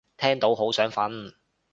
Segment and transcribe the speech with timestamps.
[0.17, 1.35] 聽到好想瞓